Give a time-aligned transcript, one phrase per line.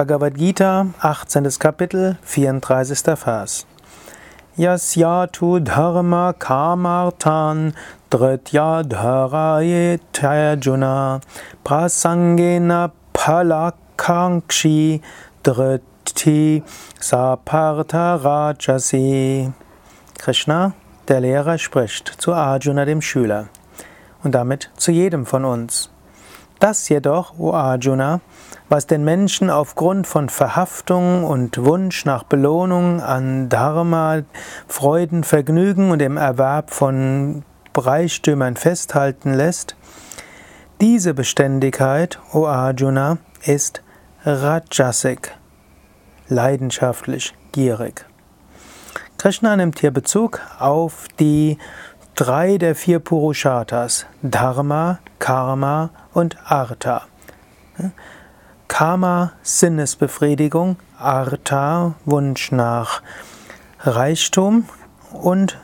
[0.00, 1.58] Bhagavad Gita, 18.
[1.58, 3.16] Kapitel, 34.
[3.16, 3.66] Vers.
[4.56, 7.74] Yasyatu dharma kamartan
[8.08, 11.20] dritya dharaye tajuna
[11.62, 15.02] prasangena palakankshi
[15.44, 16.62] driti
[16.98, 19.52] sapartha rajasi.
[20.18, 20.72] Krishna,
[21.08, 23.48] der Lehrer, spricht zu Arjuna, dem Schüler,
[24.22, 25.90] und damit zu jedem von uns.
[26.60, 28.20] Das jedoch, o Arjuna,
[28.68, 34.20] was den Menschen aufgrund von Verhaftung und Wunsch nach Belohnung an Dharma,
[34.68, 39.74] Freuden, Vergnügen und dem Erwerb von Reichtümern festhalten lässt,
[40.82, 43.82] diese Beständigkeit, o Arjuna, ist
[44.26, 45.34] Rajasik,
[46.28, 48.04] leidenschaftlich, gierig.
[49.16, 51.56] Krishna nimmt hier Bezug auf die
[52.14, 54.98] drei der vier Purusharthas, Dharma,
[55.30, 57.02] Karma und Artha.
[58.66, 63.00] Karma, Sinnesbefriedigung, Artha, Wunsch nach
[63.78, 64.68] Reichtum
[65.12, 65.56] und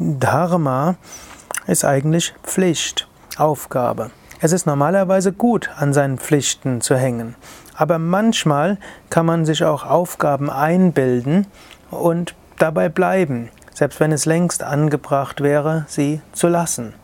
[0.00, 0.96] Dharma
[1.68, 4.10] ist eigentlich Pflicht, Aufgabe.
[4.40, 7.36] Es ist normalerweise gut, an seinen Pflichten zu hängen,
[7.76, 8.78] aber manchmal
[9.10, 11.46] kann man sich auch Aufgaben einbilden
[11.92, 16.94] und dabei bleiben selbst wenn es längst angebracht wäre, sie zu lassen.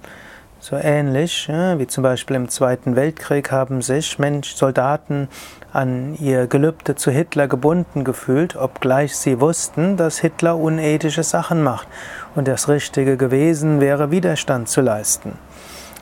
[0.65, 5.29] So ähnlich wie zum Beispiel im Zweiten Weltkrieg haben sich Mensch, Soldaten
[5.75, 11.87] an ihr Gelübde zu Hitler gebunden gefühlt, obgleich sie wussten, dass Hitler unethische Sachen macht
[12.35, 15.37] und das Richtige gewesen wäre, Widerstand zu leisten.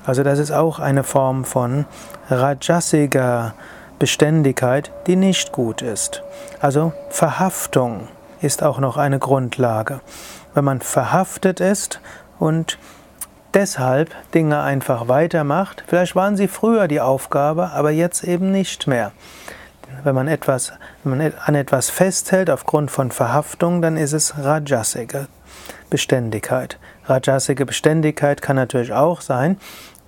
[0.06, 1.84] Also das ist auch eine Form von
[2.30, 3.54] rajasiger
[3.98, 6.22] Beständigkeit, die nicht gut ist.
[6.60, 8.06] Also Verhaftung
[8.40, 10.00] ist auch noch eine Grundlage
[10.54, 12.00] wenn man verhaftet ist
[12.38, 12.78] und
[13.54, 15.84] deshalb Dinge einfach weitermacht.
[15.86, 19.12] Vielleicht waren sie früher die Aufgabe, aber jetzt eben nicht mehr.
[20.04, 20.72] Wenn man, etwas,
[21.04, 25.28] wenn man an etwas festhält aufgrund von Verhaftung, dann ist es Rajasige
[25.90, 26.78] Beständigkeit.
[27.04, 29.58] Rajasige Beständigkeit kann natürlich auch sein,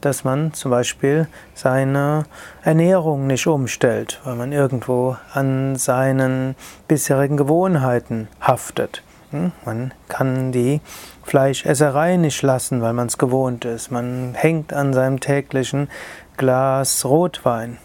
[0.01, 2.25] dass man zum Beispiel seine
[2.63, 6.57] Ernährung nicht umstellt, weil man irgendwo an seinen
[6.89, 9.03] bisherigen Gewohnheiten haftet.
[9.35, 9.51] Hm?
[9.65, 10.81] Man kann die
[11.25, 13.91] Fleischesserei nicht lassen, weil man es gewohnt ist.
[13.91, 15.89] Man hängt an seinem täglichen
[16.37, 17.79] Glas Rotwein.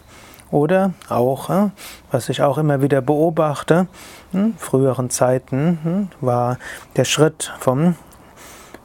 [0.51, 1.69] Oder auch, äh,
[2.11, 3.87] was ich auch immer wieder beobachte,
[4.31, 6.57] in hm, früheren Zeiten hm, war
[6.95, 7.95] der Schritt vom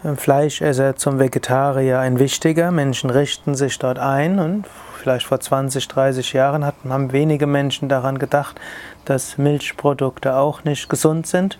[0.02, 2.70] äh, Fleischesser zum Vegetarier ein wichtiger.
[2.70, 4.64] Menschen richten sich dort ein und
[5.02, 8.58] vielleicht vor 20, 30 Jahren haben wenige Menschen daran gedacht,
[9.04, 11.58] dass Milchprodukte auch nicht gesund sind.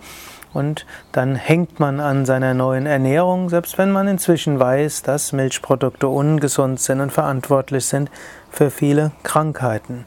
[0.55, 6.09] Und dann hängt man an seiner neuen Ernährung, selbst wenn man inzwischen weiß, dass Milchprodukte
[6.09, 8.11] ungesund sind und verantwortlich sind
[8.51, 10.07] für viele Krankheiten.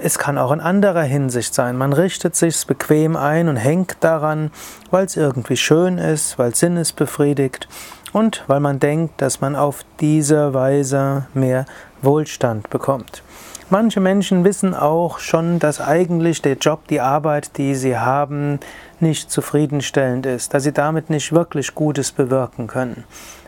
[0.00, 1.76] Es kann auch in anderer Hinsicht sein.
[1.76, 4.50] Man richtet sich bequem ein und hängt daran,
[4.90, 7.68] weil es irgendwie schön ist, weil Sinn es befriedigt
[8.12, 11.64] und weil man denkt, dass man auf diese Weise mehr
[12.02, 13.22] Wohlstand bekommt.
[13.70, 18.60] Manche Menschen wissen auch schon, dass eigentlich der Job, die Arbeit, die sie haben,
[19.00, 23.04] nicht zufriedenstellend ist, dass sie damit nicht wirklich Gutes bewirken können.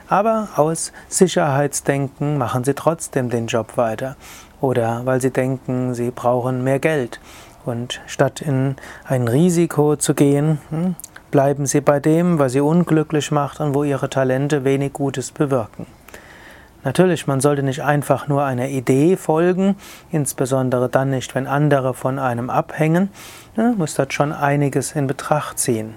[0.08, 4.16] Aber aus Sicherheitsdenken machen sie trotzdem den Job weiter.
[4.62, 7.20] Oder weil sie denken, sie brauchen mehr Geld.
[7.66, 10.94] Und statt in ein Risiko zu gehen, hm,
[11.30, 15.86] bleiben sie bei dem, was sie unglücklich macht und wo ihre Talente wenig Gutes bewirken.
[16.86, 19.74] Natürlich, man sollte nicht einfach nur einer Idee folgen,
[20.12, 23.10] insbesondere dann nicht, wenn andere von einem abhängen.
[23.56, 25.96] Man muss dort schon einiges in Betracht ziehen.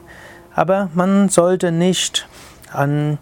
[0.56, 2.28] Aber man sollte nicht
[2.74, 3.20] an,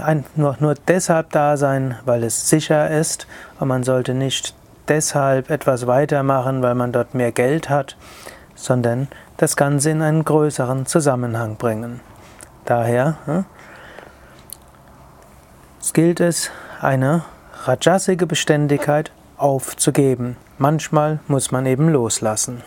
[0.00, 3.26] ein, nur, nur deshalb da sein, weil es sicher ist,
[3.58, 4.54] und man sollte nicht
[4.86, 7.96] deshalb etwas weitermachen, weil man dort mehr Geld hat,
[8.54, 9.08] sondern
[9.38, 11.98] das Ganze in einen größeren Zusammenhang bringen.
[12.64, 13.44] Daher hm,
[15.80, 16.50] es gilt es,
[16.80, 17.22] eine
[17.64, 20.36] rajasige Beständigkeit aufzugeben.
[20.58, 22.62] Manchmal muss man eben loslassen.